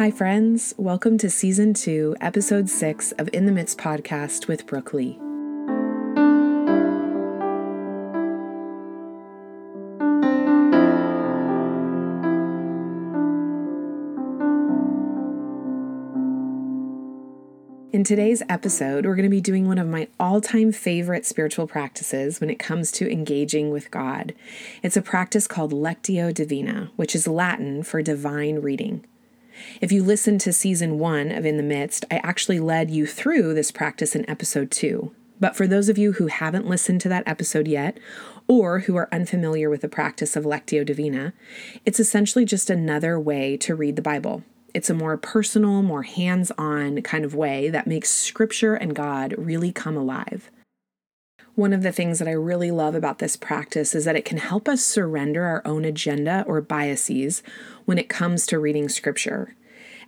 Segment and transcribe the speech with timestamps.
[0.00, 0.72] Hi, friends.
[0.78, 5.18] Welcome to Season 2, Episode 6 of In the Midst podcast with Brooke Lee.
[17.92, 21.66] In today's episode, we're going to be doing one of my all time favorite spiritual
[21.66, 24.32] practices when it comes to engaging with God.
[24.82, 29.04] It's a practice called Lectio Divina, which is Latin for divine reading.
[29.80, 33.54] If you listen to season one of In the Midst, I actually led you through
[33.54, 35.14] this practice in episode two.
[35.38, 37.98] But for those of you who haven't listened to that episode yet,
[38.46, 41.32] or who are unfamiliar with the practice of Lectio Divina,
[41.86, 44.42] it's essentially just another way to read the Bible.
[44.74, 49.34] It's a more personal, more hands on kind of way that makes Scripture and God
[49.38, 50.50] really come alive.
[51.60, 54.38] One of the things that I really love about this practice is that it can
[54.38, 57.42] help us surrender our own agenda or biases
[57.84, 59.54] when it comes to reading scripture.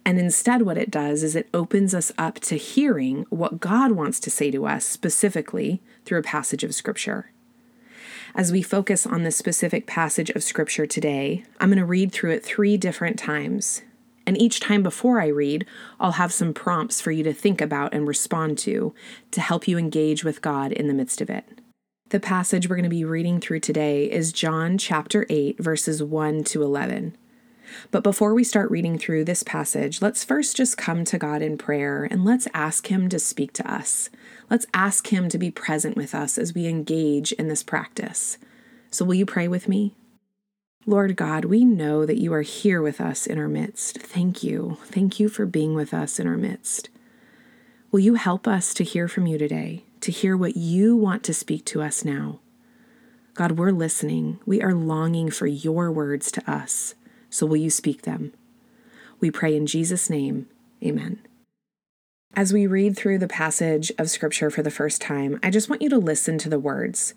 [0.02, 4.18] And instead, what it does is it opens us up to hearing what God wants
[4.20, 7.30] to say to us specifically through a passage of scripture.
[8.34, 12.30] As we focus on this specific passage of scripture today, I'm going to read through
[12.30, 13.82] it three different times.
[14.26, 15.66] And each time before I read,
[15.98, 18.94] I'll have some prompts for you to think about and respond to
[19.32, 21.44] to help you engage with God in the midst of it.
[22.10, 26.44] The passage we're going to be reading through today is John chapter 8, verses 1
[26.44, 27.16] to 11.
[27.90, 31.56] But before we start reading through this passage, let's first just come to God in
[31.56, 34.10] prayer and let's ask Him to speak to us.
[34.50, 38.38] Let's ask Him to be present with us as we engage in this practice.
[38.90, 39.94] So, will you pray with me?
[40.84, 43.98] Lord God, we know that you are here with us in our midst.
[43.98, 44.78] Thank you.
[44.86, 46.88] Thank you for being with us in our midst.
[47.92, 51.34] Will you help us to hear from you today, to hear what you want to
[51.34, 52.40] speak to us now?
[53.34, 54.40] God, we're listening.
[54.44, 56.94] We are longing for your words to us.
[57.30, 58.32] So will you speak them?
[59.20, 60.48] We pray in Jesus' name.
[60.82, 61.20] Amen.
[62.34, 65.82] As we read through the passage of Scripture for the first time, I just want
[65.82, 67.12] you to listen to the words.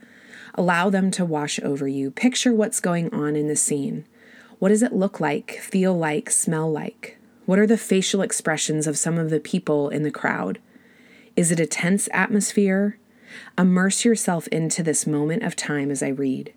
[0.56, 2.12] Allow them to wash over you.
[2.12, 4.06] Picture what's going on in the scene.
[4.60, 7.18] What does it look like, feel like, smell like?
[7.46, 10.60] What are the facial expressions of some of the people in the crowd?
[11.38, 13.00] Is it a tense atmosphere?
[13.58, 16.54] Immerse yourself into this moment of time as I read.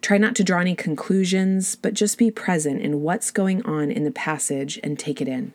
[0.00, 4.04] Try not to draw any conclusions, but just be present in what's going on in
[4.04, 5.54] the passage and take it in.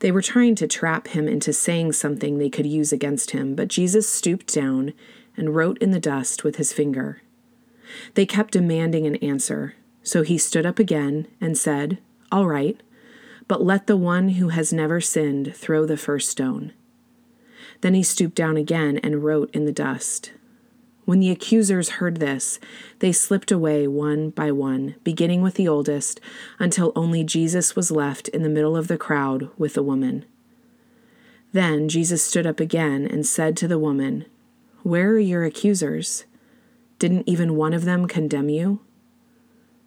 [0.00, 3.68] They were trying to trap him into saying something they could use against him, but
[3.68, 4.92] Jesus stooped down
[5.36, 7.22] and wrote in the dust with his finger.
[8.14, 11.98] They kept demanding an answer, so he stood up again and said,
[12.30, 12.80] All right,
[13.48, 16.72] but let the one who has never sinned throw the first stone.
[17.80, 20.32] Then he stooped down again and wrote in the dust.
[21.08, 22.60] When the accusers heard this,
[22.98, 26.20] they slipped away one by one, beginning with the oldest,
[26.58, 30.26] until only Jesus was left in the middle of the crowd with the woman.
[31.50, 34.26] Then Jesus stood up again and said to the woman,
[34.82, 36.26] Where are your accusers?
[36.98, 38.80] Didn't even one of them condemn you?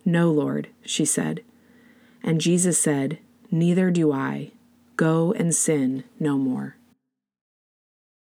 [0.03, 1.43] No, Lord, she said.
[2.23, 3.19] And Jesus said,
[3.51, 4.53] Neither do I.
[4.95, 6.77] Go and sin no more.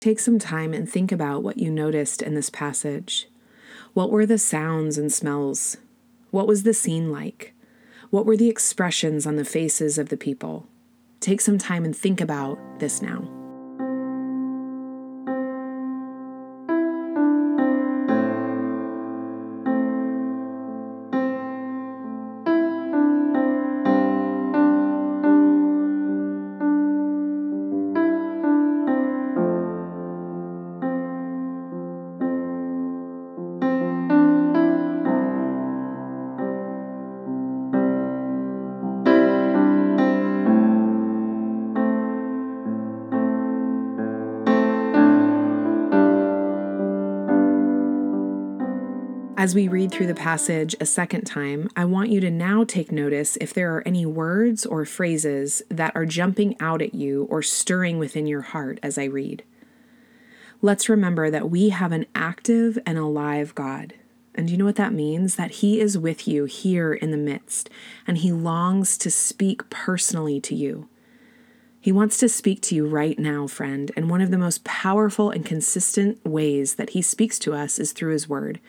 [0.03, 3.29] Take some time and think about what you noticed in this passage.
[3.93, 5.77] What were the sounds and smells?
[6.29, 7.53] What was the scene like?
[8.09, 10.67] What were the expressions on the faces of the people?
[11.21, 13.42] Take some time and think about this now.
[49.43, 52.93] As we read through the passage a second time, I want you to now take
[52.93, 57.41] notice if there are any words or phrases that are jumping out at you or
[57.41, 59.43] stirring within your heart as I read.
[60.61, 63.95] Let's remember that we have an active and alive God.
[64.33, 65.35] And do you know what that means?
[65.35, 67.69] That He is with you here in the midst,
[68.07, 70.87] and He longs to speak personally to you.
[71.81, 75.31] He wants to speak to you right now, friend, and one of the most powerful
[75.31, 78.61] and consistent ways that He speaks to us is through His Word,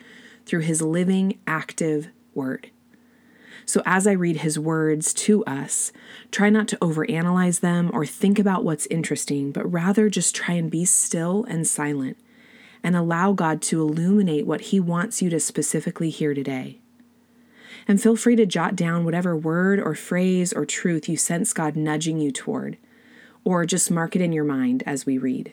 [0.47, 2.71] through His living, active Word.
[3.67, 5.93] So, as I read His words to us,
[6.31, 10.71] try not to overanalyze them or think about what's interesting, but rather just try and
[10.71, 12.19] be still and silent
[12.83, 16.81] and allow God to illuminate what He wants you to specifically hear today.
[17.89, 21.77] And feel free to jot down whatever word or phrase or truth you sense God
[21.77, 22.77] nudging you toward,
[23.45, 25.53] or just mark it in your mind as we read.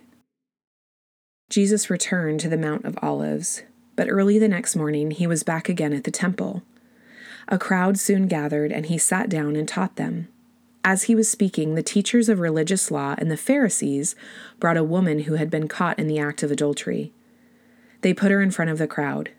[1.50, 3.64] Jesus returned to the Mount of Olives,
[3.96, 6.64] but early the next morning he was back again at the temple.
[7.48, 10.28] A crowd soon gathered, and he sat down and taught them.
[10.84, 14.16] As he was speaking, the teachers of religious law and the Pharisees
[14.60, 17.12] brought a woman who had been caught in the act of adultery.
[18.02, 19.30] They put her in front of the crowd.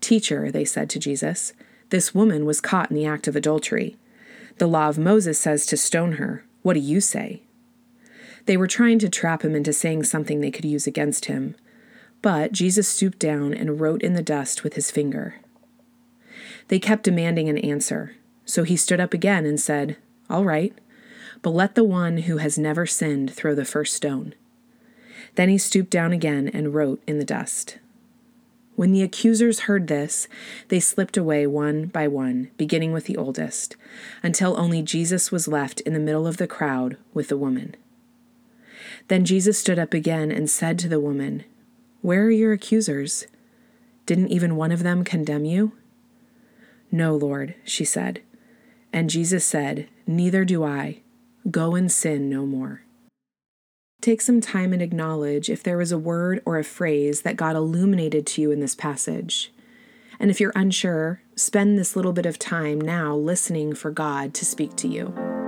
[0.00, 1.52] Teacher, they said to Jesus,
[1.90, 3.96] this woman was caught in the act of adultery.
[4.58, 6.44] The law of Moses says to stone her.
[6.62, 7.42] What do you say?
[8.46, 11.56] They were trying to trap him into saying something they could use against him.
[12.22, 15.36] But Jesus stooped down and wrote in the dust with his finger.
[16.68, 19.96] They kept demanding an answer, so he stood up again and said,
[20.28, 20.74] All right,
[21.42, 24.34] but let the one who has never sinned throw the first stone.
[25.34, 27.78] Then he stooped down again and wrote in the dust.
[28.76, 30.26] When the accusers heard this,
[30.68, 33.76] they slipped away one by one, beginning with the oldest,
[34.22, 37.76] until only Jesus was left in the middle of the crowd with the woman.
[39.08, 41.44] Then Jesus stood up again and said to the woman,
[42.02, 43.26] Where are your accusers?
[44.06, 45.72] Didn't even one of them condemn you?
[46.90, 48.22] No, Lord, she said.
[48.92, 51.02] And Jesus said, Neither do I.
[51.50, 52.82] Go and sin no more.
[54.00, 57.54] Take some time and acknowledge if there was a word or a phrase that God
[57.54, 59.52] illuminated to you in this passage.
[60.18, 64.44] And if you're unsure, spend this little bit of time now listening for God to
[64.46, 65.39] speak to you.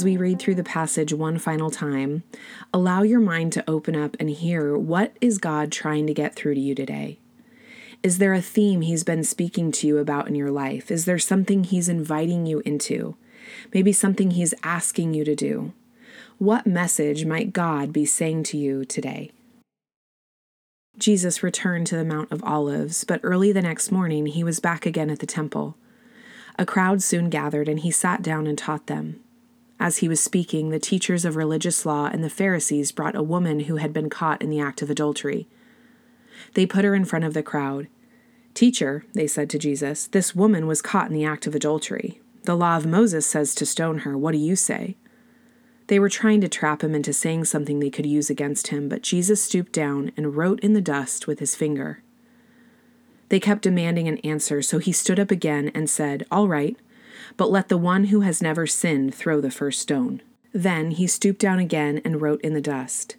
[0.00, 2.22] As we read through the passage one final time,
[2.72, 6.54] allow your mind to open up and hear what is God trying to get through
[6.54, 7.18] to you today?
[8.02, 10.90] Is there a theme he's been speaking to you about in your life?
[10.90, 13.14] Is there something he's inviting you into?
[13.74, 15.74] Maybe something he's asking you to do?
[16.38, 19.32] What message might God be saying to you today?
[20.96, 24.86] Jesus returned to the Mount of Olives, but early the next morning he was back
[24.86, 25.76] again at the temple.
[26.58, 29.20] A crowd soon gathered, and he sat down and taught them.
[29.80, 33.60] As he was speaking, the teachers of religious law and the Pharisees brought a woman
[33.60, 35.48] who had been caught in the act of adultery.
[36.52, 37.88] They put her in front of the crowd.
[38.52, 42.20] Teacher, they said to Jesus, this woman was caught in the act of adultery.
[42.44, 44.18] The law of Moses says to stone her.
[44.18, 44.96] What do you say?
[45.86, 49.02] They were trying to trap him into saying something they could use against him, but
[49.02, 52.02] Jesus stooped down and wrote in the dust with his finger.
[53.30, 56.76] They kept demanding an answer, so he stood up again and said, All right,
[57.36, 60.22] but let the one who has never sinned throw the first stone.
[60.52, 63.16] Then he stooped down again and wrote in the dust.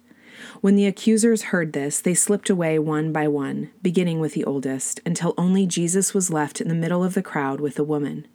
[0.60, 5.00] When the accusers heard this, they slipped away one by one, beginning with the oldest,
[5.06, 8.26] until only Jesus was left in the middle of the crowd with the woman.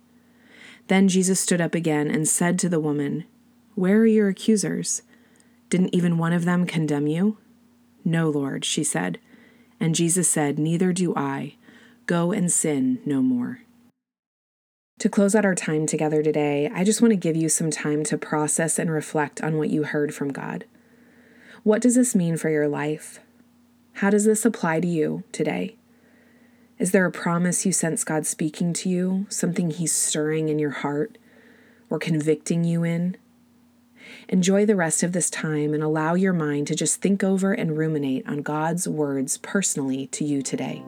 [0.88, 3.26] Then Jesus stood up again and said to the woman,
[3.76, 5.02] Where are your accusers?
[5.70, 7.38] Didn't even one of them condemn you?
[8.06, 9.20] No, Lord, she said.
[9.80, 11.56] And Jesus said, Neither do I.
[12.06, 13.62] Go and sin no more.
[15.00, 18.04] To close out our time together today, I just want to give you some time
[18.06, 20.66] to process and reflect on what you heard from God.
[21.62, 23.20] What does this mean for your life?
[23.94, 25.76] How does this apply to you today?
[26.80, 30.72] Is there a promise you sense God speaking to you, something He's stirring in your
[30.72, 31.20] heart
[31.92, 33.18] or convicting you in?
[34.30, 37.78] Enjoy the rest of this time and allow your mind to just think over and
[37.78, 40.84] ruminate on God's words personally to you today.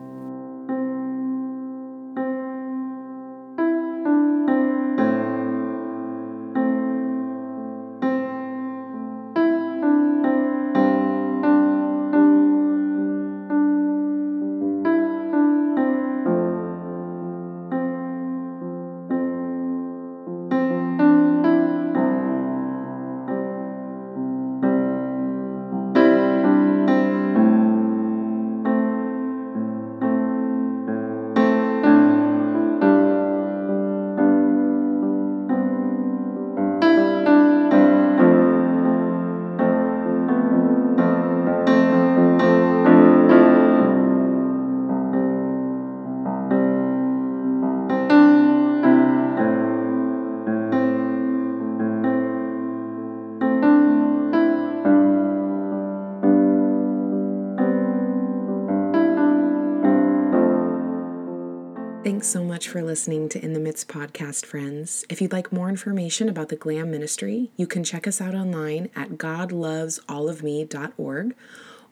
[62.30, 65.04] So much for listening to In the Midst podcast, friends.
[65.08, 68.88] If you'd like more information about the GLAM ministry, you can check us out online
[68.94, 71.34] at godlovesallofme.org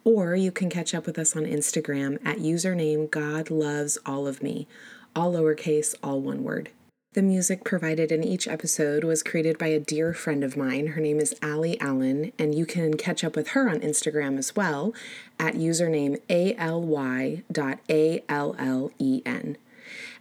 [0.05, 5.97] or you can catch up with us on Instagram at username God Loves All lowercase,
[6.05, 6.71] all one word.
[7.15, 10.87] The music provided in each episode was created by a dear friend of mine.
[10.89, 14.55] Her name is Aly Allen, and you can catch up with her on Instagram as
[14.55, 14.95] well
[15.41, 17.43] at username aly.allen.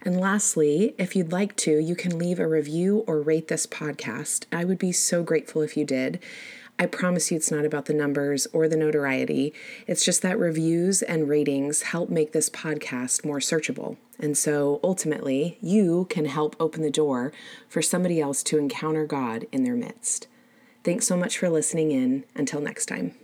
[0.02, 4.46] And lastly, if you'd like to, you can leave a review or rate this podcast.
[4.52, 6.20] I would be so grateful if you did.
[6.78, 9.52] I promise you it's not about the numbers or the notoriety.
[9.88, 13.96] It's just that reviews and ratings help make this podcast more searchable.
[14.20, 17.32] And so ultimately, you can help open the door
[17.68, 20.28] for somebody else to encounter God in their midst.
[20.84, 22.24] Thanks so much for listening in.
[22.36, 23.14] Until next time.